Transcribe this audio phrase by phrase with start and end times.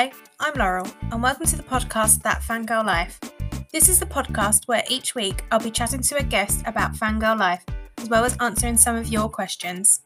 [0.00, 3.20] Hello, I'm Laurel, and welcome to the podcast That Fangirl Life.
[3.70, 7.38] This is the podcast where each week I'll be chatting to a guest about fangirl
[7.38, 7.62] life,
[7.98, 10.00] as well as answering some of your questions.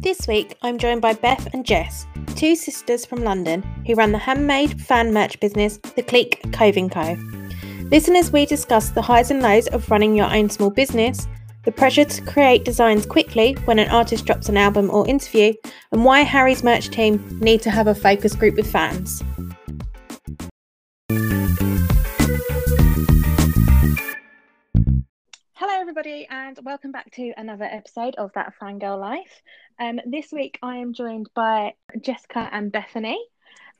[0.00, 4.18] This week I'm joined by Beth and Jess, two sisters from London who run the
[4.18, 7.16] handmade fan merch business, The Clique Clothing Co.
[7.90, 11.26] Listeners, we discuss the highs and lows of running your own small business,
[11.66, 15.52] the pressure to create designs quickly when an artist drops an album or interview,
[15.90, 19.22] and why Harry's merch team need to have a focus group with fans.
[25.54, 29.42] Hello, everybody, and welcome back to another episode of That Fangirl Life.
[29.80, 33.18] Um, this week I am joined by Jessica and Bethany.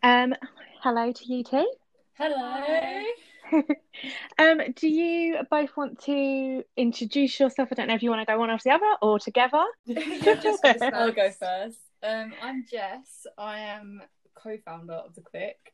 [0.02, 0.34] Um,
[0.82, 1.70] hello to you two.
[2.14, 3.04] Hello.
[4.38, 7.68] um, do you both want to introduce yourself?
[7.70, 9.64] I don't know if you want to go one after the other or together.
[10.94, 11.78] I'll go first.
[12.02, 13.26] Um, I'm Jess.
[13.38, 14.02] I am
[14.34, 15.72] co-founder of the Clique.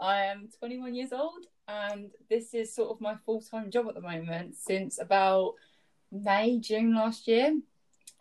[0.00, 4.00] I am 21 years old, and this is sort of my full-time job at the
[4.00, 5.54] moment since about
[6.10, 7.58] May, June last year.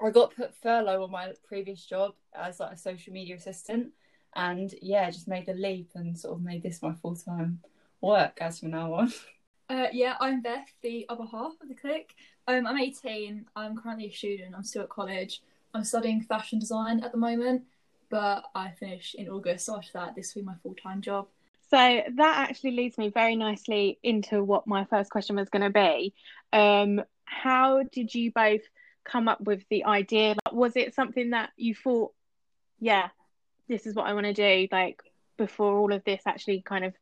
[0.02, 3.92] I got put furlough on my previous job as like a social media assistant,
[4.36, 7.60] and yeah, just made the leap and sort of made this my full-time
[8.04, 9.14] work as from now on.
[9.70, 12.14] Uh, yeah, I'm Beth, the other half of the clique.
[12.48, 13.46] Um, I'm 18.
[13.56, 14.54] I'm currently a student.
[14.56, 15.42] I'm still at college.
[15.74, 17.64] I'm studying fashion design at the moment,
[18.10, 19.66] but I finish in August.
[19.66, 21.28] So after that, this will be my full time job.
[21.72, 25.70] So that actually leads me very nicely into what my first question was going to
[25.72, 26.14] be.
[26.52, 28.62] Um, how did you both
[29.06, 30.36] come up with the idea?
[30.46, 32.12] Like, was it something that you thought,
[32.80, 33.08] yeah,
[33.70, 35.02] this is what I want to do, like
[35.38, 36.94] before all of this actually kind of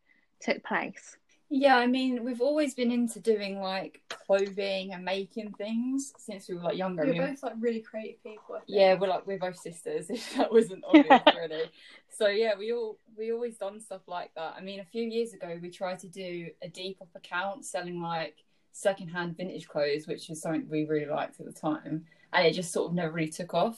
[0.42, 1.17] took place?
[1.53, 6.56] Yeah, I mean, we've always been into doing like clothing and making things since we
[6.56, 7.06] were like younger.
[7.06, 8.62] We're both like really creative people.
[8.67, 10.09] Yeah, we're like we're both sisters.
[10.09, 11.66] If that wasn't obvious already.
[12.09, 14.56] So yeah, we all we always done stuff like that.
[14.58, 18.38] I mean, a few years ago we tried to do a Depop account selling like
[18.72, 22.72] secondhand vintage clothes, which is something we really liked at the time, and it just
[22.72, 23.78] sort of never really took off.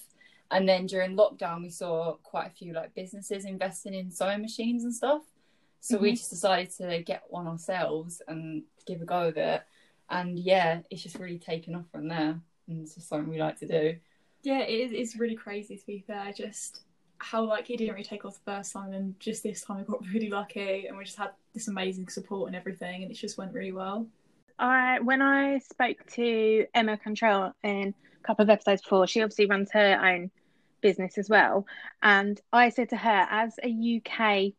[0.52, 4.84] And then during lockdown, we saw quite a few like businesses investing in sewing machines
[4.84, 5.24] and stuff.
[5.84, 6.04] So mm-hmm.
[6.04, 9.64] we just decided to get one ourselves and give a go of it.
[10.10, 12.40] And yeah, it's just really taken off from there.
[12.70, 13.98] And it's just something we like to do.
[14.44, 16.32] Yeah, it is, it's really crazy to be fair.
[16.32, 16.84] Just
[17.18, 19.84] how like it didn't really take off the first time and just this time we
[19.84, 23.38] got really lucky and we just had this amazing support and everything and it just
[23.38, 24.08] went really well.
[24.58, 29.48] I when I spoke to Emma Control in a couple of episodes before, she obviously
[29.48, 30.32] runs her own
[30.80, 31.66] business as well.
[32.02, 34.54] And I said to her, as a UK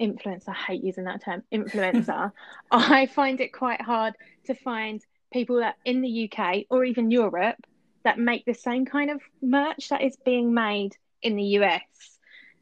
[0.00, 2.32] influencer, I hate using that term, influencer,
[2.70, 4.14] I find it quite hard
[4.46, 7.56] to find people that in the UK or even Europe
[8.04, 11.82] that make the same kind of merch that is being made in the US.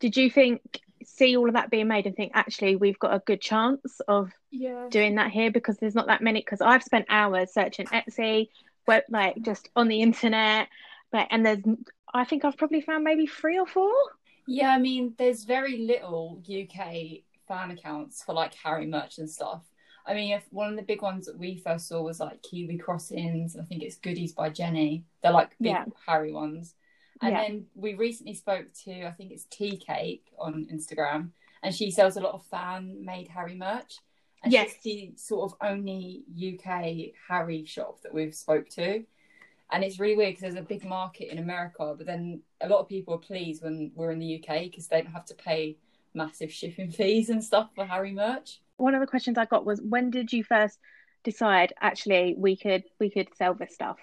[0.01, 3.21] Did you think see all of that being made and think actually we've got a
[3.21, 4.89] good chance of yeah.
[4.91, 8.49] doing that here because there's not that many because I've spent hours searching Etsy,
[8.87, 10.69] web like just on the internet,
[11.13, 11.63] but and there's
[12.13, 13.93] I think I've probably found maybe three or four.
[14.47, 19.63] Yeah, I mean, there's very little UK fan accounts for like Harry merch and stuff.
[20.07, 22.79] I mean, if one of the big ones that we first saw was like Kiwi
[22.79, 25.05] Crossings, I think it's Goodies by Jenny.
[25.23, 25.85] They're like big yeah.
[26.07, 26.75] Harry ones.
[27.23, 27.43] And yeah.
[27.43, 31.31] then we recently spoke to, I think it's Tea Cake on Instagram,
[31.63, 33.99] and she sells a lot of fan made Harry merch.
[34.43, 34.75] And yes.
[34.83, 39.03] she's the sort of only UK Harry shop that we've spoke to.
[39.73, 42.79] And it's really weird because there's a big market in America, but then a lot
[42.79, 45.77] of people are pleased when we're in the UK because they don't have to pay
[46.17, 48.61] massive shipping fees and stuff for Harry merch.
[48.77, 50.79] One of the questions I got was when did you first
[51.23, 53.99] decide actually we could we could sell this stuff?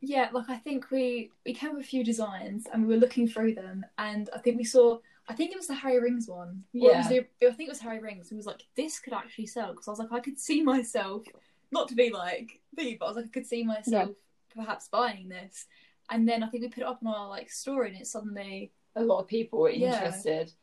[0.00, 3.28] Yeah, like I think we we came with a few designs and we were looking
[3.28, 4.98] through them and I think we saw
[5.30, 6.64] I think it was the Harry Rings one.
[6.72, 7.06] Yeah.
[7.06, 8.30] The, I think it was Harry Rings.
[8.30, 11.22] And was like, this could actually sell because I was like, I could see myself,
[11.70, 14.54] not to be like me, but I was like, I could see myself yeah.
[14.56, 15.66] perhaps buying this.
[16.10, 18.72] And then I think we put it up on our like story, and it suddenly
[18.96, 20.48] a lot of people were interested.
[20.48, 20.54] Yeah.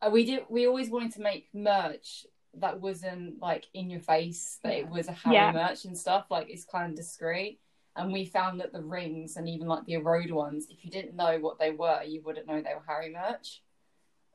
[0.00, 0.40] Uh, we did.
[0.48, 2.26] We always wanted to make merch
[2.58, 4.58] that wasn't like in your face.
[4.62, 5.52] That it was a Harry yeah.
[5.52, 6.26] merch and stuff.
[6.30, 7.60] Like it's kind of discreet.
[7.94, 11.16] And we found that the rings and even like the erode ones, if you didn't
[11.16, 13.62] know what they were, you wouldn't know they were Harry merch.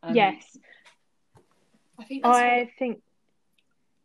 [0.02, 0.58] Um, yes.
[2.00, 2.25] I think.
[2.25, 2.68] I what...
[2.80, 3.02] think.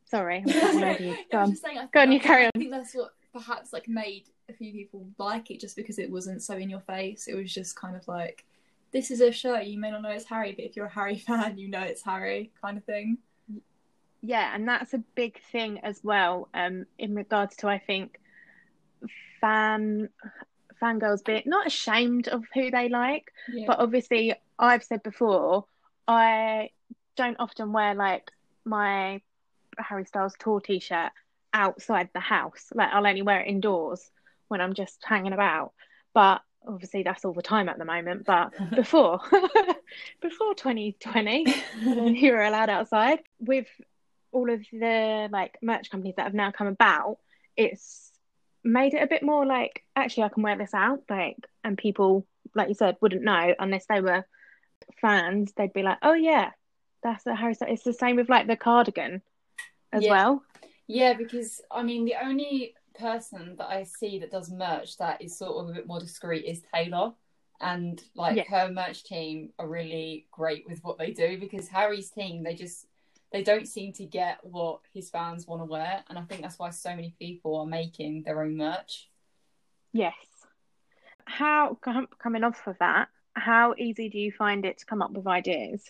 [0.08, 1.16] Sorry, I'm you.
[1.32, 1.56] Go on.
[1.56, 2.52] Saying, Go on, you carry on.
[2.54, 6.10] I think that's what perhaps like made a few people like it, just because it
[6.10, 7.26] wasn't so in your face.
[7.26, 8.44] It was just kind of like
[8.96, 11.18] this is a shirt you may not know it's Harry, but if you're a Harry
[11.26, 13.18] fan, you know it's Harry, kind of thing.
[14.22, 16.48] Yeah, and that's a big thing as well.
[16.54, 18.18] Um, in regards to I think
[19.40, 20.08] fan
[20.82, 23.66] fangirls being not ashamed of who they like, yeah.
[23.66, 25.66] but obviously I've said before
[26.08, 26.70] I
[27.16, 28.30] don't often wear like
[28.64, 29.20] my
[29.78, 31.12] Harry Styles tour t-shirt
[31.52, 32.72] outside the house.
[32.74, 34.10] Like I'll only wear it indoors
[34.48, 35.72] when I'm just hanging about.
[36.14, 38.24] But obviously that's all the time at the moment.
[38.26, 39.20] But before
[40.20, 41.54] before 2020,
[41.84, 43.66] you were allowed outside with
[44.32, 47.18] all of the like merch companies that have now come about.
[47.56, 48.12] It's
[48.64, 52.26] made it a bit more like actually I can wear this out, like, and people
[52.54, 54.24] like you said wouldn't know unless they were
[55.00, 55.52] fans.
[55.56, 56.50] They'd be like, oh yeah,
[57.02, 57.72] that's a Harry Styles.
[57.74, 59.22] It's the same with like the cardigan
[59.92, 60.10] as Yeah.
[60.10, 60.42] well.
[60.88, 65.36] Yeah, because I mean, the only person that I see that does merch that is
[65.36, 67.12] sort of a bit more discreet is Taylor.
[67.60, 72.42] And like her merch team are really great with what they do because Harry's team,
[72.42, 72.86] they just
[73.32, 76.04] they don't seem to get what his fans want to wear.
[76.08, 79.08] And I think that's why so many people are making their own merch.
[79.92, 80.14] Yes.
[81.24, 83.08] How com- coming off of that?
[83.34, 85.82] How easy do you find it to come up with ideas?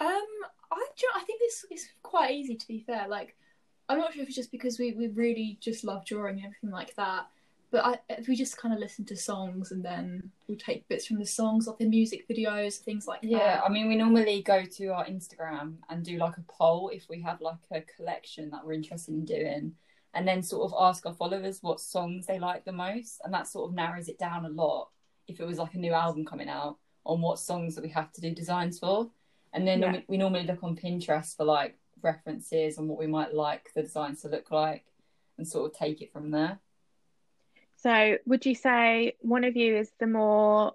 [0.00, 0.26] Um,
[0.70, 3.06] I I think this is quite easy to be fair.
[3.08, 3.36] Like,
[3.88, 6.70] I'm not sure if it's just because we, we really just love drawing and everything
[6.70, 7.26] like that.
[7.70, 11.06] But I, if we just kind of listen to songs and then we take bits
[11.06, 13.44] from the songs off the music videos, things like Yeah, that.
[13.44, 17.08] Yeah, I mean, we normally go to our Instagram and do like a poll if
[17.08, 19.72] we have like a collection that we're interested in doing,
[20.12, 23.48] and then sort of ask our followers what songs they like the most, and that
[23.48, 24.90] sort of narrows it down a lot.
[25.26, 28.12] If it was like a new album coming out, on what songs that we have
[28.12, 29.10] to do designs for,
[29.54, 29.92] and then Yeah.
[29.92, 33.82] we, we normally look on Pinterest for like references and what we might like the
[33.82, 34.84] designs to look like,
[35.38, 36.58] and sort of take it from there.
[37.76, 40.72] So, would you say one of you is the more,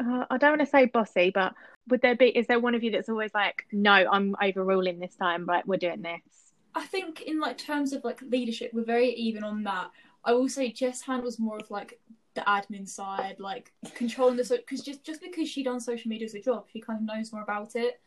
[0.00, 1.54] uh, I don't want to say bossy, but
[1.88, 5.14] would there be, is there one of you that's always like, no, I'm overruling this
[5.14, 5.66] time, right?
[5.66, 6.52] We're doing this.
[6.74, 9.90] I think in like terms of like leadership, we're very even on that.
[10.24, 12.00] I will say Jess handles more of like
[12.34, 16.24] the admin side, like controlling the so because just just because she done social media
[16.24, 18.00] as a job, she kind of knows more about it.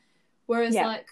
[0.48, 0.88] Whereas Yeah.
[0.88, 1.08] like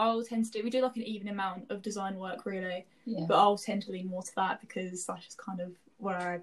[0.00, 3.26] I'll tend to do we do like an even amount of design work really, Yeah.
[3.28, 6.40] but I'll tend to lean more to that because that's just kind of where I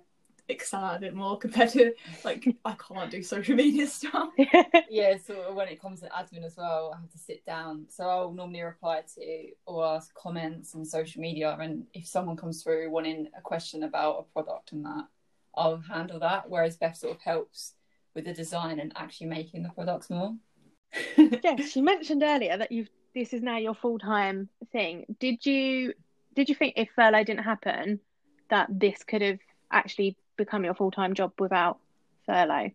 [0.50, 1.94] excel at a bit more compared to
[2.24, 4.30] like I can't do social media stuff.
[4.90, 7.86] yeah, so when it comes to admin as well, I have to sit down.
[7.90, 12.64] So I'll normally reply to or ask comments on social media, and if someone comes
[12.64, 15.06] through wanting a question about a product and that,
[15.56, 16.50] I'll handle that.
[16.50, 17.74] Whereas Beth sort of helps
[18.14, 20.36] with the design and actually making the products more.
[21.18, 25.06] yes, you mentioned earlier that you've, this is now your full-time thing.
[25.20, 25.94] Did you,
[26.36, 28.00] did you think if furlough didn't happen,
[28.50, 29.40] that this could have
[29.72, 31.80] actually become your full-time job without
[32.28, 32.70] furlough?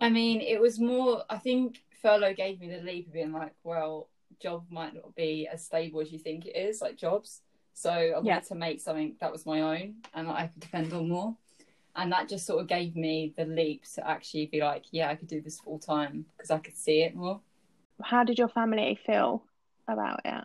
[0.00, 1.24] I mean, it was more.
[1.28, 4.08] I think furlough gave me the leap of being like, well,
[4.40, 7.42] job might not be as stable as you think it is, like jobs.
[7.74, 8.40] So I wanted Yeah.
[8.40, 11.36] to make something that was my own and that I could depend on more.
[11.96, 15.16] And that just sort of gave me the leap to actually be like, yeah, I
[15.16, 17.40] could do this full time because I could see it more.
[18.02, 19.44] How did your family feel
[19.88, 20.44] about it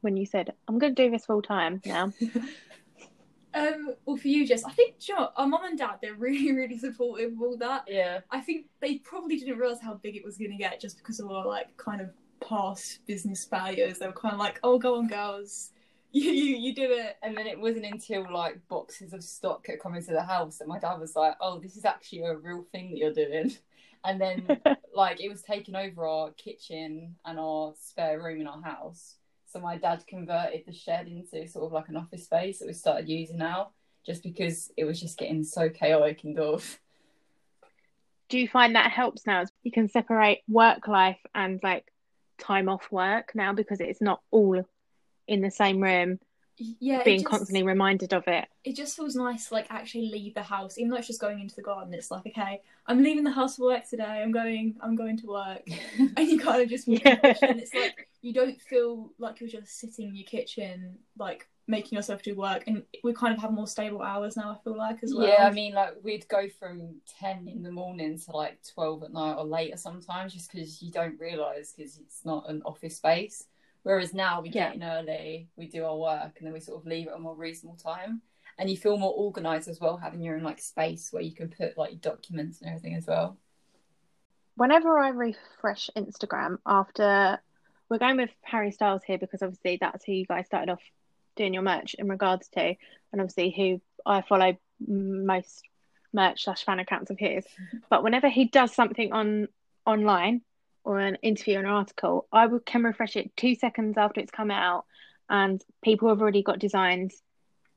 [0.00, 2.12] when you said, I'm going to do this full-time now?
[3.54, 6.52] Um, well, for you, Jess, I think you know, our mum and dad they're really
[6.52, 7.84] really supportive of all that.
[7.86, 8.20] Yeah.
[8.30, 11.20] I think they probably didn't realize how big it was going to get just because
[11.20, 12.10] of our like kind of
[12.46, 13.98] past business failures.
[13.98, 15.70] They were kind of like, "Oh, go on, girls,
[16.12, 19.80] you you, you do it." And then it wasn't until like boxes of stock had
[19.80, 22.64] come into the house that my dad was like, "Oh, this is actually a real
[22.72, 23.52] thing that you're doing."
[24.04, 24.60] And then
[24.94, 29.16] like it was taking over our kitchen and our spare room in our house.
[29.46, 32.72] So my dad converted the shed into sort of like an office space that we
[32.72, 33.70] started using now,
[34.04, 36.78] just because it was just getting so chaotic indoors.
[38.28, 39.44] do you find that helps now?
[39.62, 41.86] You can separate work life and like
[42.38, 44.64] time off work now because it's not all
[45.28, 46.18] in the same room,
[46.56, 48.46] Yeah, being just, constantly reminded of it.
[48.64, 51.40] It just feels nice to like actually leave the house, even though it's just going
[51.40, 51.92] into the garden.
[51.94, 54.22] It's like, okay, I'm leaving the house for work today.
[54.22, 54.76] I'm going.
[54.80, 55.62] I'm going to work.
[56.16, 57.16] and you kind of just walk Yeah.
[57.16, 57.58] kitchen.
[57.58, 62.22] It's like you don't feel like you're just sitting in your kitchen, like making yourself
[62.22, 62.64] do work.
[62.66, 64.52] And we kind of have more stable hours now.
[64.52, 65.26] I feel like as well.
[65.26, 69.12] Yeah, I mean, like we'd go from ten in the morning to like twelve at
[69.12, 73.44] night or later sometimes, just because you don't realise because it's not an office space.
[73.84, 74.68] Whereas now we Yeah.
[74.70, 77.18] get in early, we do our work, and then we sort of leave at a
[77.18, 78.22] more reasonable time,
[78.58, 81.48] and you feel more organised as well, having your own like space where you can
[81.50, 83.38] put like documents and everything as well.
[84.56, 87.38] Whenever I refresh Instagram after
[87.88, 90.82] we're going with Harry Styles here because obviously that's who you guys started off
[91.36, 92.74] doing your merch in regards to,
[93.12, 95.62] and obviously who I follow most
[96.12, 97.44] merch slash fan accounts of his.
[97.90, 99.48] But whenever he does something on
[99.84, 100.40] online
[100.84, 104.50] or an interview or an article, I can refresh it two seconds after it's come
[104.50, 104.84] out,
[105.28, 107.20] and people have already got designs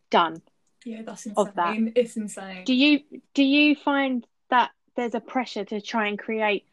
[0.09, 0.41] done.
[0.85, 1.47] yeah, that's insane.
[1.47, 1.77] of that.
[1.95, 2.65] It's insane.
[2.65, 2.99] Do you
[3.33, 6.65] do you find that there's a pressure to try and create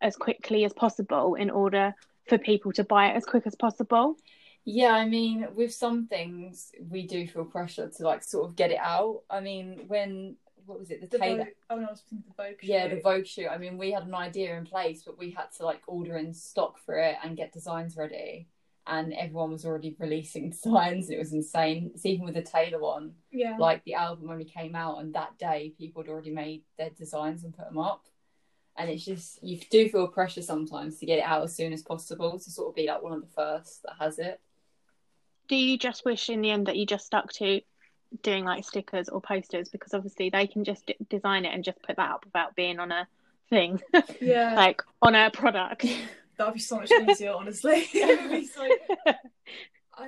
[0.00, 1.94] as quickly as possible in order
[2.28, 4.16] for people to buy it as quick as possible.
[4.64, 8.70] Yeah, I mean, with some things, we do feel pressure to like sort of get
[8.70, 9.22] it out.
[9.30, 10.36] I mean, when
[10.68, 11.38] what was it, the, The Taylor?
[11.38, 12.56] Vogue, oh no, I was thinking the Vogue.
[12.60, 12.68] Shoot.
[12.70, 12.94] Yeah, shoot.
[12.94, 13.48] the Vogue shoot.
[13.48, 16.32] I mean, we had an idea in place, but we had to like order in
[16.34, 18.48] stock for it and get designs ready.
[18.86, 21.90] And everyone was already releasing designs, and it was insane.
[21.94, 23.56] It's even with the Taylor one, Yeah.
[23.58, 27.44] like the album only came out, and that day people had already made their designs
[27.44, 28.04] and put them up.
[28.76, 31.82] And it's just you do feel pressure sometimes to get it out as soon as
[31.82, 34.40] possible to sort of be like one of the first that has it.
[35.48, 37.60] Do you just wish in the end that you just stuck to
[38.22, 41.80] doing like stickers or posters because obviously they can just d- design it and just
[41.82, 43.06] put that up without being on a
[43.50, 43.80] thing,
[44.20, 44.54] yeah.
[44.54, 45.84] like on a product.
[46.38, 47.88] That'd be so much easier, honestly.
[47.92, 48.64] it would so.
[50.00, 50.06] Um,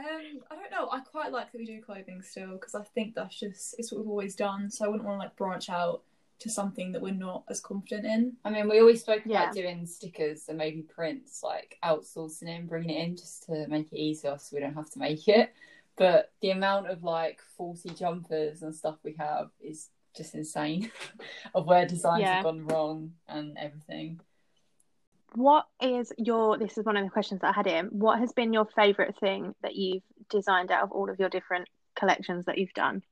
[0.50, 0.88] I don't know.
[0.92, 4.00] I quite like that we do clothing still because I think that's just it's what
[4.00, 4.70] we've always done.
[4.70, 6.02] So I wouldn't want to like branch out
[6.38, 8.32] to something that we're not as confident in.
[8.44, 9.42] I mean, we always spoke Yeah.
[9.42, 13.66] about doing stickers and maybe prints, like outsourcing it and bringing it in just to
[13.68, 15.52] make it easier so we don't have to make it.
[16.00, 20.90] But the amount of like 40 jumpers and stuff we have is just insane
[21.54, 22.36] of where designs Yeah.
[22.36, 24.18] have gone wrong and everything.
[25.34, 26.56] What is your?
[26.56, 27.88] This is one of the questions that I had in.
[27.88, 31.68] What has been your favorite thing that you've designed out of all of your different
[31.96, 33.02] collections that you've done?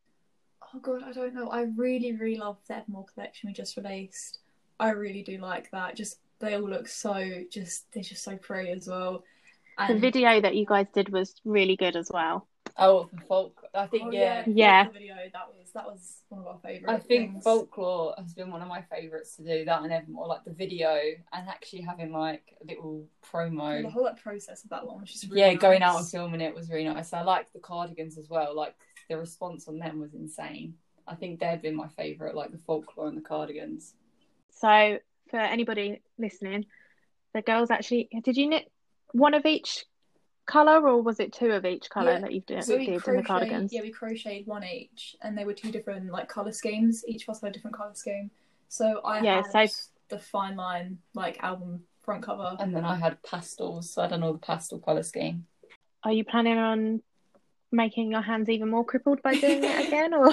[0.75, 1.51] Oh god, I don't know.
[1.51, 4.39] I really, really love the Evermore collection we just released.
[4.81, 5.95] I really do like that.
[5.95, 9.25] Just they all look so just they're just so pretty as well.
[9.87, 12.49] The video that you guys did was really good as well.
[12.77, 14.45] Oh, for folk, I think, oh, yeah.
[14.47, 14.85] Yeah.
[14.87, 16.91] the video that was that was one of our favorite.
[16.91, 17.45] I think things.
[17.45, 20.99] folklore has been one of my favourites to do that and Evermore, like the video
[21.33, 23.83] and actually having like a little promo.
[23.83, 26.41] the whole like, process of that one was just really yeah, going out and filming
[26.41, 27.13] it was really nice.
[27.13, 28.55] I liked the cardigans as well.
[28.55, 28.75] Like
[29.09, 30.75] the response on them was insane.
[31.07, 33.95] I think they've been my favourite, like the folklore and the cardigans.
[34.51, 34.99] So
[35.31, 36.67] for anybody listening,
[37.35, 38.71] the girls actually did you knit
[39.13, 39.85] one of each
[40.49, 43.07] color or was it two of each color Yeah, that you did, So we did
[43.07, 43.73] in the cardigans?
[43.73, 47.05] yeah, we crocheted one each, and they were two different like color schemes.
[47.07, 48.31] Each of us had a different color scheme.
[48.69, 52.57] So I Yeah, had so- the fine line like album front cover.
[52.59, 55.47] And then I had pastels, so I don't know the pastel colour scheme.
[56.03, 57.03] Are you planning on
[57.71, 60.33] making your hands even more crippled by doing it again, or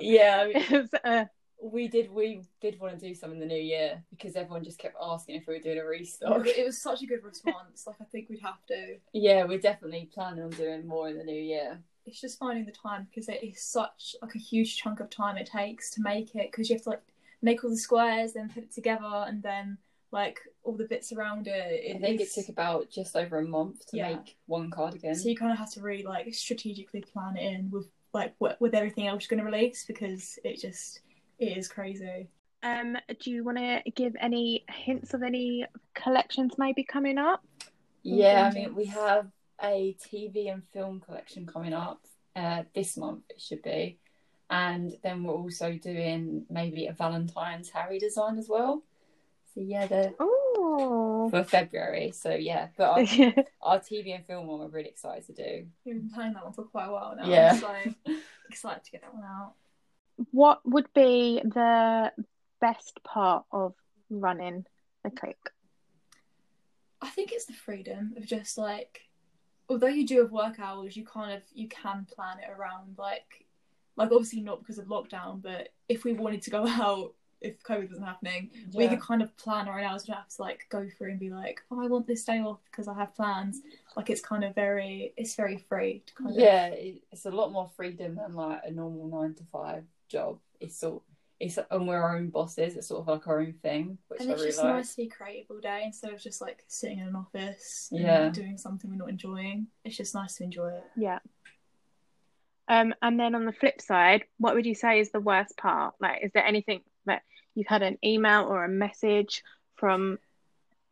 [0.00, 1.24] Yeah, I mean, uh,
[1.62, 4.78] we did we did want to do some in the new year because everyone just
[4.78, 6.46] kept asking if we were doing a restock.
[6.46, 7.86] it was such a good response.
[7.86, 8.96] Like I think we'd have to.
[9.12, 11.78] Yeah, we're definitely planning on doing more in the new year.
[12.06, 15.36] It's just finding the time because it is such like a huge chunk of time
[15.38, 17.02] it takes to make it because you have to like
[17.40, 19.78] make all the squares, then put it together, and then
[20.10, 21.96] like all the bits around it.
[21.96, 24.16] I think it took about just over a month to Yeah.
[24.16, 25.14] make one cardigan.
[25.14, 28.60] So you kind of have to really like strategically plan it in with like what
[28.60, 31.00] with everything else you're going to release because it just
[31.38, 32.28] it is crazy.
[32.62, 37.42] um, do you want to give any hints of any collections maybe coming up?
[38.02, 39.28] Yeah, I mean, we have
[39.62, 42.00] a TV and film collection coming up
[42.36, 43.98] uh, this month, it should be.
[44.50, 48.82] And then we're also doing maybe a Valentine's Harry design as well.
[49.54, 52.12] So, yeah, they're Oh, for February.
[52.12, 52.98] So, yeah, but our,
[53.62, 55.66] our TV and film one we're really excited to do.
[55.84, 57.26] We've been planning that one for quite a while now.
[57.28, 57.54] Yeah.
[57.54, 57.74] So
[58.50, 59.54] excited to get that one out.
[60.30, 62.12] What would be the
[62.60, 63.74] best part of
[64.10, 64.64] running
[65.02, 65.50] the Clique?
[67.00, 69.02] I think it's the freedom of just like,
[69.68, 73.46] although you do have work hours, you kind of you can plan it around like,
[73.96, 77.90] like obviously not because of lockdown, but if we wanted to go out, if COVID
[77.90, 80.04] wasn't happening, we could kind of plan our own hours.
[80.04, 82.38] We don't have to like go through and be like, oh, I want this day
[82.38, 83.60] off because I have plans.
[83.96, 87.52] Like it's kind of very, it's very free to kind Yeah, it, it's a lot
[87.52, 90.38] more freedom than like a normal nine to five job.
[90.60, 91.02] It's sort
[91.40, 92.76] it's and we're our own bosses.
[92.76, 94.74] It's sort of like our own thing, which And I it's really just like.
[94.76, 98.22] nice to be creative all day instead of just like sitting in an office Yeah.
[98.26, 99.66] and doing something we're not enjoying.
[99.84, 100.84] It's just nice to enjoy it.
[100.96, 101.18] Yeah.
[102.68, 105.94] Um, and then on the flip side, what would you say is the worst part?
[106.00, 107.22] Like, is there anything that
[107.54, 109.42] you've had an email or a message
[109.76, 110.18] from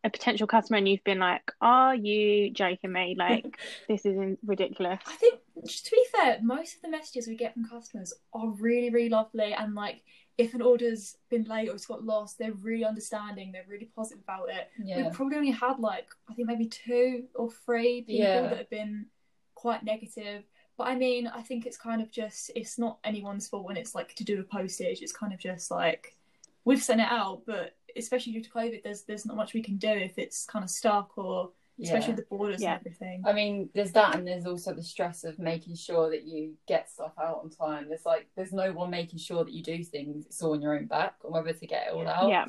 [0.04, 3.14] a potential customer and you've been like, "Are you joking me?
[3.18, 7.36] Like, this is ridiculous." I think, just to be fair, most of the messages we
[7.36, 9.52] get from customers are really, really lovely.
[9.52, 10.02] And like,
[10.38, 13.52] if an order's been late or it's got lost, they're really understanding.
[13.52, 14.70] They're really positive about it.
[14.82, 15.02] Yeah.
[15.02, 18.42] We've probably only had like, I think maybe two or three people Yeah.
[18.42, 19.06] that have been
[19.54, 20.42] quite negative.
[20.78, 23.94] But I mean, I think it's kind of just, it's not anyone's fault when it's
[23.94, 25.02] like to do with postage.
[25.02, 26.16] It's kind of just like,
[26.64, 29.76] we've sent it out, but especially due to COVID, there's there's not much we can
[29.76, 32.06] do if it's kind of stuck or especially Yeah.
[32.08, 32.72] with the borders Yeah.
[32.72, 33.22] and everything.
[33.24, 36.90] I mean, there's that, and there's also the stress of making sure that you get
[36.90, 37.88] stuff out on time.
[37.88, 40.26] There's like, there's no one making sure that you do things.
[40.26, 42.28] It's all on your own back, on whether to get it all out.
[42.28, 42.46] Yeah.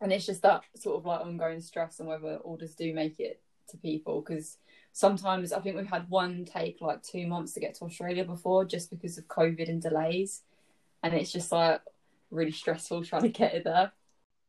[0.00, 3.40] And it's just that sort of like ongoing stress on whether orders do make it
[3.68, 4.58] to people because
[4.92, 8.64] sometimes I think we've had one take like two months to get to Australia before
[8.66, 10.42] just because of COVID and delays,
[11.02, 11.80] and it's just like
[12.30, 13.92] really stressful trying to get it there.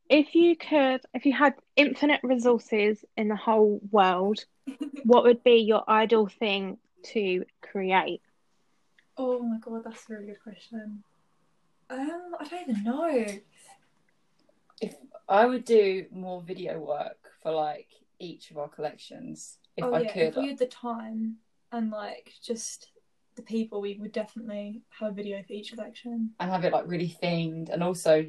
[0.10, 4.46] If you could, if you had infinite resources in the whole world,
[5.04, 6.78] what would be your ideal thing
[7.14, 8.22] to create?
[9.18, 11.04] Oh my god, that's a really good question.
[11.90, 13.26] Um, I don't even know.
[14.82, 14.96] If
[15.30, 17.88] I would do more video work for like
[18.20, 20.22] each of our collections, if oh, I yeah, could.
[20.30, 21.38] If we had the time
[21.72, 22.90] and like just
[23.36, 26.32] the people, we would definitely have a video for each collection.
[26.40, 28.26] and have it like really themed and also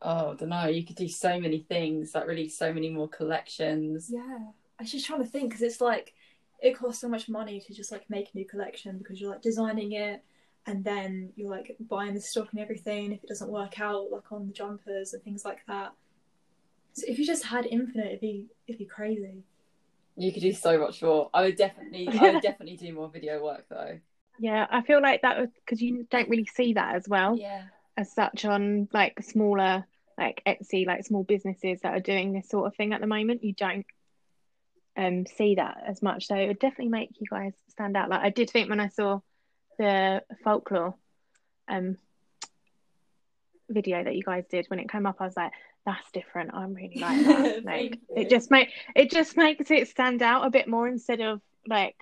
[0.00, 0.66] oh I don't know.
[0.66, 4.10] You could do so many things like really so many more collections.
[4.12, 4.38] Yeah,
[4.78, 6.14] I was just trying to think because it's like
[6.60, 9.42] it costs so much money to just like make a new collection because you're like
[9.42, 10.22] designing it
[10.66, 13.12] and then you're like buying the stock and everything.
[13.12, 15.92] If it doesn't work out, like on the jumpers and things like that.
[16.94, 19.42] So if you just had infinite, it'd be it'd be crazy.
[20.16, 21.30] you could do so much more.
[21.34, 23.98] I would definitely I would definitely do more video work though.
[24.38, 27.36] Yeah, I feel like that because you don't really see that as well.
[27.36, 27.64] Yeah
[28.02, 29.86] as such on like smaller
[30.18, 33.44] like Etsy, like small businesses that are doing this sort of thing at the moment.
[33.44, 33.86] You don't
[34.96, 38.10] um see that as much, so it would definitely make you guys stand out.
[38.10, 39.20] Like I did think when I saw
[39.78, 40.94] the folklore
[41.68, 41.96] um
[43.70, 45.52] video that you guys did when it came up, I was like,
[45.86, 46.54] that's different.
[46.54, 47.64] I'm really like that.
[47.64, 51.40] Like it just make it just makes it stand out a bit more instead of
[51.66, 51.96] like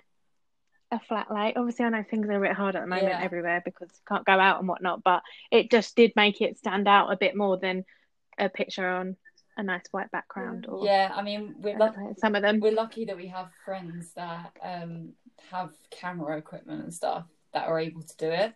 [0.91, 1.53] a flat lay.
[1.55, 3.23] Obviously, I know things are a bit hard at the moment Yeah.
[3.23, 5.21] everywhere because you can't go out and whatnot, but
[5.51, 7.85] it just did make it stand out a bit more than
[8.37, 9.15] a picture on
[9.57, 12.61] a nice white background or yeah I mean we're lucky know, some of them.
[12.61, 15.11] we're lucky that we have friends that um
[15.51, 18.53] have camera equipment and stuff that are able to do it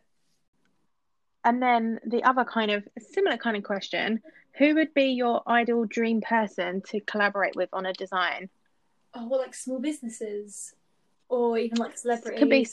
[1.43, 4.21] And then the other kind of similar kind of question:
[4.57, 8.49] Who would be your ideal dream person to collaborate with on a design?
[9.13, 10.73] Oh, well, like small businesses
[11.29, 12.39] or even like celebrities.
[12.39, 12.67] Could be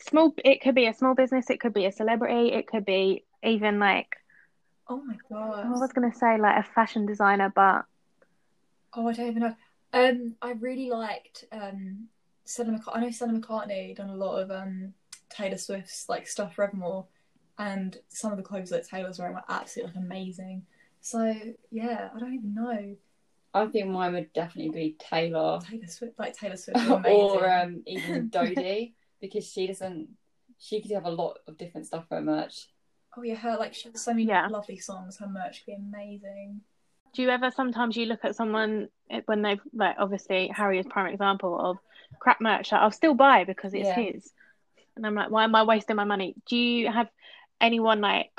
[0.00, 0.34] small.
[0.44, 1.50] It could be a small business.
[1.50, 2.52] It could be a celebrity.
[2.52, 4.16] It could be even like
[4.88, 5.66] Oh my god.
[5.66, 7.84] I was gonna say like a fashion designer, but
[8.94, 9.54] Oh, I don't even know.
[9.94, 12.08] Um, I really liked um
[12.44, 12.78] Stella.
[12.92, 14.94] I know Stella McCartney done a lot of um
[15.28, 17.06] Taylor Swift's like stuff for Evermore,
[17.58, 20.66] and some of the clothes that Taylor's wearing were absolutely like amazing.
[21.00, 21.34] So
[21.70, 22.96] yeah, I don't even know
[23.54, 26.18] I think mine would definitely be Taylor Taylor Swift.
[26.18, 30.08] Like Taylor Swift, or um even Dodie because she doesn't
[30.58, 32.68] she could have a lot of different stuff for her merch
[33.16, 34.48] oh yeah, her like she has so many Yeah.
[34.48, 35.18] lovely songs.
[35.18, 36.62] Her merch could be amazing.
[37.14, 40.86] do you ever sometimes you look at someone eh, when they've like obviously Harry is
[40.86, 41.78] prime example of
[42.20, 44.00] crap merch that I'll still buy because it's Yeah.
[44.02, 44.32] his,
[44.96, 46.34] and I'm like, why am I wasting my money?
[46.48, 47.08] Do you have
[47.60, 48.30] anyone like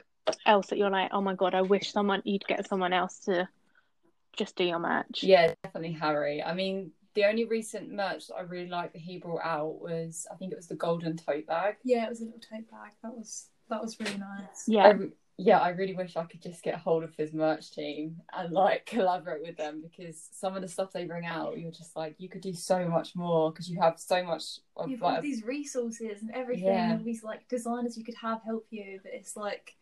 [0.46, 3.48] else that you're like, oh my god, I wish someone you'd get someone else to
[4.34, 5.24] just do your merch?
[5.24, 6.42] Yeah, definitely Harry.
[6.44, 10.26] I mean, the only recent merch that I really liked that he brought out was
[10.32, 11.76] I think it was the golden tote bag.
[11.84, 12.92] Yeah, it was a little tote bag.
[13.04, 14.66] That was that was really nice.
[14.68, 14.88] yeah.
[14.88, 14.94] I
[15.40, 18.86] yeah, I really wish I could just get hold of his merch team and like
[18.88, 22.30] collaborate with them because some of the stuff they bring out, you're just like you
[22.30, 24.44] could do so much more because you have so much
[24.78, 26.92] of You've got like these resources and everything, Yeah.
[26.94, 29.76] and these like designers you could have help you, but it's like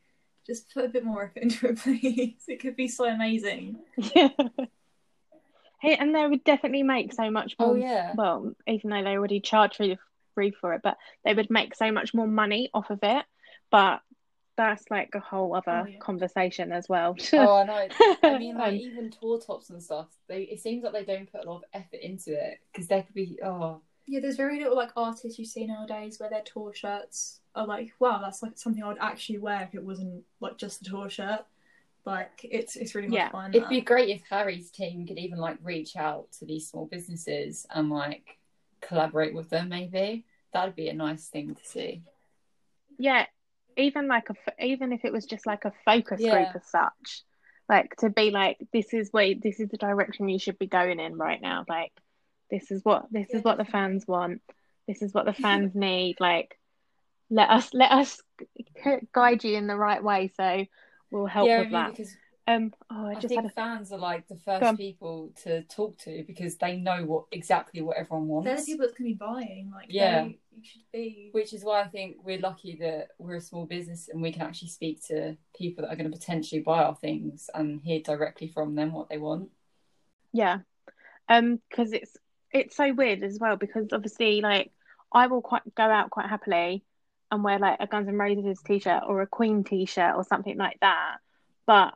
[0.46, 2.44] just put a bit more effort into it, please.
[2.48, 3.78] It could be so amazing.
[4.16, 4.30] Yeah.
[5.82, 7.72] Hey, and they would definitely make so much more.
[7.72, 8.14] Oh, yeah.
[8.16, 9.98] Well, even though they already charge free
[10.36, 13.26] free for it, but they would make so much more money off of it.
[13.72, 14.02] But
[14.58, 15.98] that's like a whole other Oh, yeah.
[15.98, 17.18] conversation as well.
[17.34, 17.88] oh I know.
[18.24, 20.08] I mean, like Um, even tour tops and stuff.
[20.28, 23.02] They it seems like they don't put a lot of effort into it because there
[23.04, 26.74] could be oh Yeah, there's very little like artists you see nowadays where their tour
[26.74, 30.58] shirts are like, wow, that's like something I would actually wear if it wasn't like
[30.58, 31.46] just the tour shirt.
[32.06, 33.26] Like it's it's really hard Yeah.
[33.28, 33.70] to find It'd that.
[33.70, 37.90] be great if Harry's team could even like reach out to these small businesses and
[37.90, 38.38] like
[38.82, 39.70] collaborate with them.
[39.70, 42.02] Maybe that'd be a nice thing to see.
[42.98, 43.26] yeah,
[43.78, 46.32] even like a f- even if it was just like a focus Yeah.
[46.46, 47.24] group as such,
[47.70, 51.00] like to be like this is where this is the direction you should be going
[51.00, 51.66] in right now.
[51.70, 51.92] Like
[52.50, 54.42] this is what this Yeah, is what the fans want.
[54.88, 56.18] This is what the fans need.
[56.20, 56.58] Like
[57.32, 58.22] let us let us
[59.14, 60.32] guide you in the right way.
[60.36, 60.66] So
[61.12, 61.92] we'll help yeah, I with mean, that.
[61.92, 62.16] because
[62.48, 65.98] Um, oh, I I just think a fans are like the first people to talk
[66.00, 68.46] to because they know what exactly what everyone wants.
[68.48, 69.72] They're the people that's gonna be buying.
[69.74, 70.24] Like Yeah.
[70.24, 71.30] they, you should be.
[71.32, 74.42] Which is why I think we're lucky that we're a small business and we can
[74.42, 78.48] actually speak to people that are going to potentially buy our things and hear directly
[78.48, 79.50] from them what they want.
[80.34, 80.60] yeah,
[81.30, 82.18] um, because it's
[82.52, 84.72] it's so weird as well because obviously like
[85.14, 86.84] I will quite go out quite happily
[87.32, 90.80] and wear like a Guns N' Roses t-shirt or a Queen t-shirt or something like
[90.82, 91.18] that,
[91.66, 91.94] but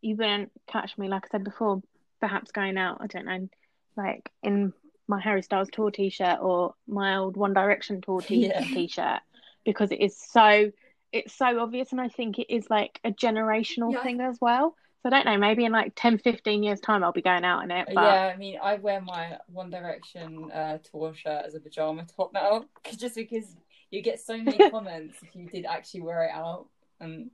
[0.00, 1.82] you wouldn't catch me like I said before,
[2.20, 2.98] perhaps going out.
[3.00, 3.48] I don't know,
[3.96, 4.72] like in
[5.08, 8.60] my Harry Styles tour T-shirt or my old One Direction tour t- Yeah.
[8.72, 9.20] T-shirt
[9.64, 10.70] because it is so
[11.10, 14.02] it's so obvious, and I think it is like a generational Yeah.
[14.02, 14.76] thing as well.
[15.02, 17.64] So I don't know, maybe in like 10, 15 years time, I'll be going out
[17.64, 17.86] in it.
[17.86, 22.04] But Yeah, I mean, I wear my One Direction uh, tour shirt as a pajama
[22.16, 22.64] top now,
[22.96, 23.56] just because
[23.90, 26.66] you get so many comments if you did actually wear it out,
[27.00, 27.30] and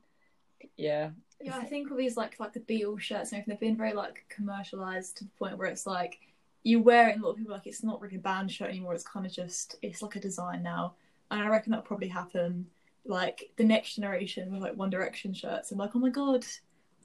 [0.76, 3.76] yeah, Yeah, I think all these like like the Beatles shirts and everything, they've been
[3.76, 6.18] very like commercialized to the point where it's like
[6.62, 8.50] you wear it and a lot of people are like it's not really a band
[8.50, 8.94] shirt anymore.
[8.94, 10.94] It's kind of just it's like a design now,
[11.30, 12.66] and I reckon that'll probably happen
[13.06, 15.70] like the next generation with like One Direction shirts.
[15.70, 16.44] I'm like, oh my god,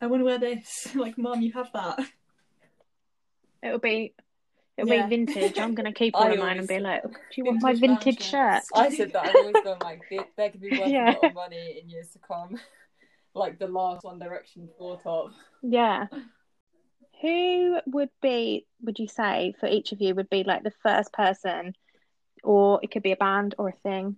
[0.01, 0.89] I want to wear this.
[0.95, 1.99] like, mom, you have that.
[3.63, 4.13] it'll be
[4.79, 5.07] it'll Yeah.
[5.07, 5.59] be vintage.
[5.59, 8.21] I'm gonna keep I all of mine and be like, do you want my vintage
[8.21, 8.63] shirt?
[8.73, 11.11] I said that I've always gone like they, they could be worth Yeah.
[11.11, 12.59] a lot of money in years to come,
[13.33, 15.31] like the last One Direction floor top.
[15.61, 16.07] Yeah.
[17.21, 21.11] Who would be, would you say, for each of you, would be like the first
[21.11, 21.73] person,
[22.43, 24.15] or it could be a band or a thing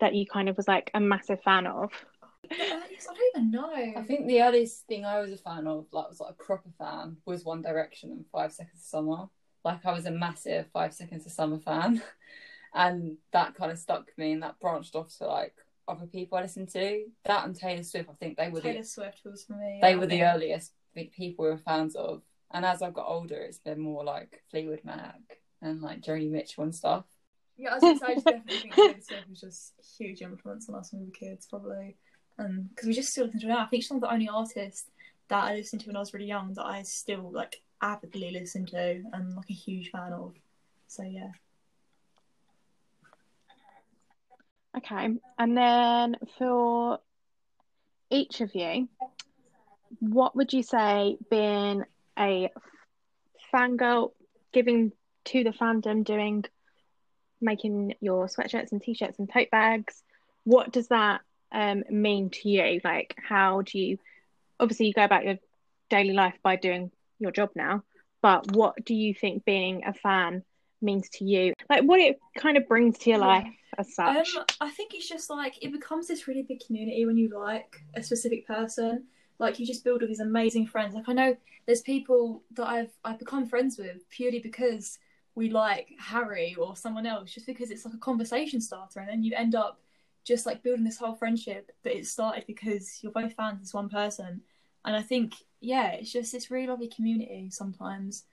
[0.00, 1.92] that you kind of was like a massive fan of?
[2.50, 3.72] Earliest, I don't even know.
[3.96, 6.70] I think the earliest thing I was a fan of, like was like a proper
[6.76, 9.28] fan, was One Direction and Five Seconds of Summer.
[9.64, 12.02] Like I was a massive Five Seconds of Summer fan,
[12.74, 15.54] and that kind of stuck me, and that branched off to like
[15.88, 17.04] other people I listened to.
[17.24, 19.78] That and Taylor Swift, I think they were Taylor the Swift was for me.
[19.80, 22.22] they yeah, were the earliest big people we were fans of.
[22.52, 26.64] And as I've got older, it's been more like Fleetwood Mac and like Joni Mitchell
[26.64, 27.04] and stuff.
[27.56, 31.02] Yeah, I was I definitely think Taylor Swift was just huge influence on us when
[31.02, 31.96] we were kids, probably.
[32.38, 33.64] And because we just still listen to her now.
[33.64, 34.90] I think she's one of the only artists
[35.28, 38.64] that I listened to when I was really young that I still like avidly listen
[38.66, 40.34] to and like a huge fan of.
[40.86, 41.32] So yeah.
[44.76, 45.08] Okay.
[45.38, 46.98] And then for
[48.10, 48.88] each of you,
[50.00, 51.84] what would you say being
[52.18, 52.50] a
[53.52, 54.12] fangirl,
[54.52, 54.92] giving
[55.26, 56.44] to the fandom, doing,
[57.40, 60.02] making your sweatshirts and t-shirts and tote bags?
[60.44, 61.20] What does that
[61.52, 62.80] um, mean to you?
[62.82, 63.98] Like, how do you,
[64.58, 65.38] obviously, you go about your
[65.90, 66.90] daily life by doing
[67.22, 67.82] your job now,
[68.20, 70.42] but what do you think being a fan
[70.80, 71.54] means to you?
[71.70, 73.46] Like, what it kind of brings to your life
[73.78, 74.36] as such?
[74.36, 77.82] Um, I think it's just like it becomes this really big community when you like
[77.94, 79.04] a specific person.
[79.38, 80.94] Like you just build all these amazing friends.
[80.94, 84.98] Like I know there's people that I've I've become friends with purely because
[85.34, 89.22] we like Harry or someone else, just because it's like a conversation starter, and then
[89.22, 89.80] you end up
[90.24, 93.74] just like building this whole friendship that it started because you're both fans of this
[93.74, 94.40] one person.
[94.84, 98.24] And I think yeah, it's just this really lovely community sometimes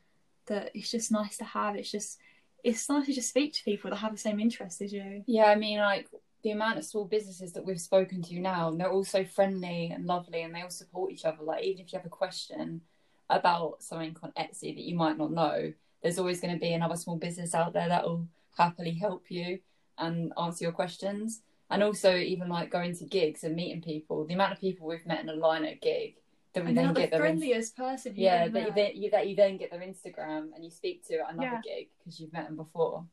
[0.48, 1.76] that it's just nice to have.
[1.76, 2.20] It's just
[2.64, 5.24] it's nice to just speak to people that have the same interests as you.
[5.28, 6.10] Yeah, I mean, like
[6.44, 9.92] the amount of small businesses that we've spoken to now, and they're all so friendly
[9.94, 11.44] and lovely, and they all support each other.
[11.44, 12.82] Like, even if you have a question
[13.30, 16.96] about something on Etsy that you might not know, there's always going to be another
[16.96, 19.60] small business out there that will happily help you
[19.98, 21.42] and answer your questions.
[21.70, 25.06] And also, even like going to gigs and meeting people, the amount of people we've
[25.06, 26.16] met in a line at a gig
[26.54, 28.12] that we And then not the get their in- friendliest person.
[28.14, 30.72] you've yeah ever that you, then, you, that you then get their Instagram and you
[30.72, 31.62] speak to at another Yeah.
[31.64, 33.06] gig because you've met them before.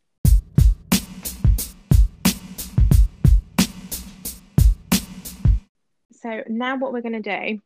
[6.13, 7.61] So now what we're going to do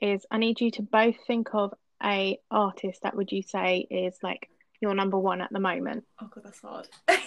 [0.00, 4.16] is I need you to both think of a artist that would you say is
[4.22, 4.48] like
[4.80, 6.04] your number one at the moment.
[6.20, 6.88] Oh god, that's hard.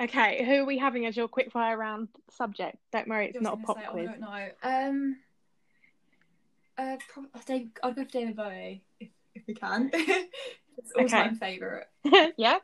[0.00, 2.76] Okay, who are we having as your quickfire round subject?
[2.92, 4.06] Don't worry, it's not a gonna pop say, oh, I quiz.
[4.10, 4.48] don't know.
[4.62, 5.16] Um,
[6.78, 7.26] uh, I'll,
[7.82, 9.90] I'll go for David Bowie if, if we can.
[9.92, 11.28] it's always Okay.
[11.28, 11.86] my favourite.
[12.36, 12.58] yeah.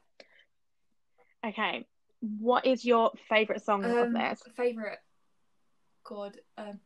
[1.46, 1.87] Okay.
[2.20, 4.40] What is your favourite song of Um, theirs?
[4.57, 4.98] favourite.
[6.05, 6.81] God, um,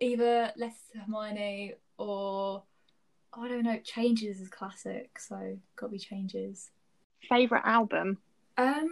[0.00, 2.62] either Less Hermione or
[3.32, 3.78] I don't know.
[3.84, 6.70] Changes is classic, so gotta be Changes.
[7.28, 8.18] Favourite album?
[8.56, 8.88] Um,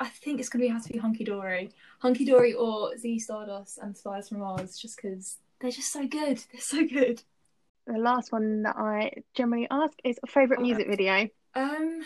[0.00, 3.78] I think it's gonna be have to be Hunky Dory, Hunky Dory, or Ziggy Stardust
[3.78, 6.42] and Spiders from Mars, just because they're just so good.
[6.52, 7.22] They're so good.
[7.86, 11.28] The last one that I generally ask is a favourite music video.
[11.54, 12.00] Um,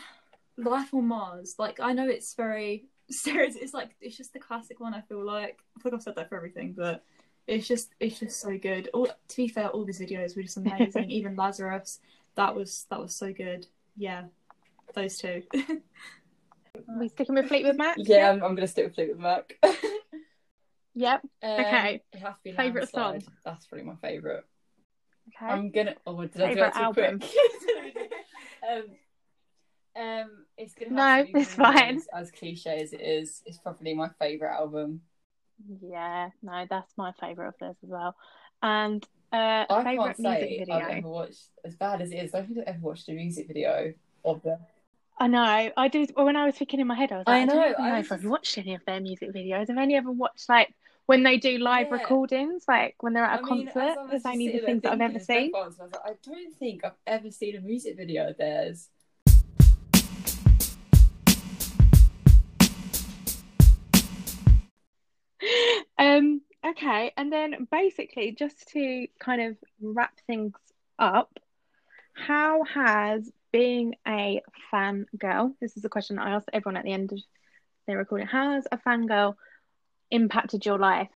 [0.57, 1.55] Life on Mars.
[1.59, 3.55] Like I know it's very serious.
[3.57, 4.95] It's like it's just the classic one.
[4.95, 7.05] I feel like I feel like I've said that for everything, but
[7.47, 8.89] it's just it's just so good.
[8.93, 11.11] All to be fair, all these videos were just amazing.
[11.11, 12.01] Even Lazarus,
[12.35, 13.67] that was that was so good.
[13.97, 14.25] Yeah,
[14.95, 15.43] those two.
[16.87, 17.97] We sticking with Fleetwood Mac?
[17.99, 19.57] Yeah, I'm, I'm going to stick with Fleetwood Mac.
[20.99, 21.21] Yep.
[21.45, 22.03] Um, Okay.
[22.13, 23.23] It has to be Landslide.
[23.23, 23.23] song?
[23.45, 24.43] That's probably my favourite.
[25.29, 25.47] Okay.
[25.53, 25.95] I'm gonna.
[26.05, 27.21] Oh, did I do that too album?
[27.21, 28.11] quick?
[28.69, 30.91] um, um, it's gonna.
[30.91, 32.03] No, to be it's fine.
[32.13, 35.03] As cliche as it is, it's probably my favourite album.
[35.81, 38.17] Yeah, no, that's my favourite of theirs as well.
[38.61, 40.75] And uh I favourite can't music say video.
[40.77, 42.35] I've ever watched as bad as it is.
[42.35, 43.93] I don't think I've ever watched a music video
[44.25, 44.59] of them.
[45.21, 45.71] I know.
[45.77, 46.07] I do.
[46.17, 47.85] Well, when I was thinking in my head, I was like, I I, don't even
[47.85, 49.69] I know was if I've watched any of their music videos.
[49.71, 50.75] I've only ever watched like
[51.09, 51.95] when they do live Yeah.
[51.95, 53.97] recordings, like when they're at a I mean, concert.
[54.11, 55.53] There's only the things that I've ever seen.
[55.55, 58.91] I was like, I don't think I've ever seen a music video of theirs.
[65.99, 66.43] Um.
[66.67, 70.53] Okay, and then basically, just to kind of wrap things
[70.99, 71.39] up,
[72.13, 75.55] how has being a fan girl?
[75.61, 77.21] This is a question I ask everyone at the end of
[77.87, 78.27] their recording.
[78.27, 79.37] How has a fangirl
[80.11, 81.09] impacted your life?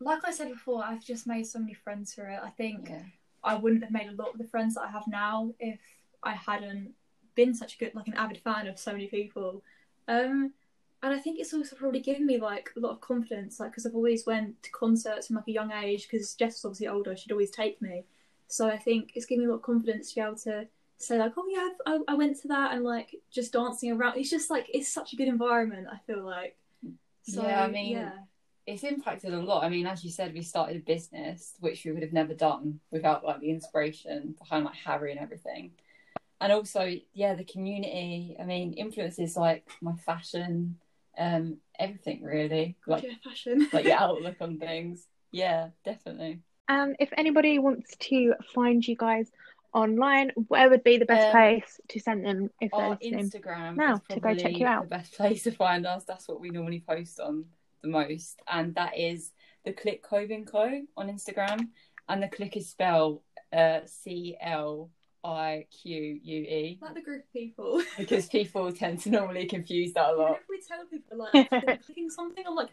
[0.00, 2.40] Like I said before, I've just made so many friends through it.
[2.42, 3.02] I think Yeah.
[3.44, 5.80] I wouldn't have made a lot of the friends that I have now if
[6.22, 6.94] I hadn't
[7.34, 9.62] been such a good, like an avid fan of so many people.
[10.08, 10.52] Um,
[11.02, 13.86] and I think it's also probably given me like a lot of confidence, like because
[13.86, 16.08] I've always went to concerts from like a young age.
[16.10, 18.04] Because Jess was obviously older, she'd always take me.
[18.48, 20.66] So I think it's given me a lot of confidence to be able to
[20.98, 24.18] say like, oh yeah, I, I went to that and like just dancing around.
[24.18, 25.86] It's just like it's such a good environment.
[25.90, 26.56] I feel like.
[27.22, 28.12] So, Yeah, I mean, yeah.
[28.66, 29.64] It's impacted a lot.
[29.64, 32.80] I mean, as you said, we started a business, which we would have never done
[32.90, 35.72] without like the inspiration behind like Harry and everything.
[36.40, 38.36] And also, yeah, the community.
[38.40, 40.76] I mean, influences like my fashion,
[41.18, 42.76] um, everything really.
[42.86, 43.68] Like yeah, fashion.
[43.72, 45.06] like your outlook on things.
[45.32, 46.40] Yeah, definitely.
[46.68, 49.30] And if anybody wants to find you guys
[49.72, 52.96] online, where would be the best Um, place to send them if they're Our?
[52.98, 54.84] Instagram now is to go check you out.
[54.84, 56.04] the best place to find us.
[56.04, 57.44] That's what we normally post on
[57.82, 59.32] the most, and that is
[59.64, 61.68] the Clique Clothing Co on Instagram,
[62.08, 63.20] and the Clique is spelled
[63.52, 64.90] uh, C L
[65.22, 67.82] I Q U E like the group of people.
[67.98, 70.40] because people tend to normally confuse that a lot.
[70.40, 72.70] If we tell people like they're clicking something, I'm like,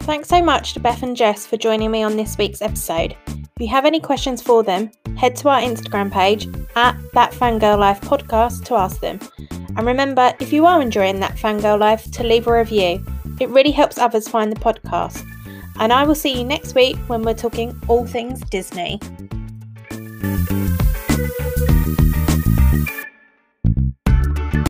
[0.00, 3.14] Thanks so much to Beth and Jess for joining me on this week's episode.
[3.28, 7.78] If you have any questions for them, head to our Instagram page at That Fangirl
[7.78, 9.20] Life Podcast to ask them.
[9.78, 13.06] And remember, if you are enjoying That Fangirl Life, to leave a review.
[13.38, 15.24] It really helps others find the podcast.
[15.78, 18.98] And I will see you next week when we're talking all things Disney.